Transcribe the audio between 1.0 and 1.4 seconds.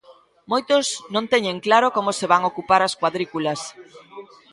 non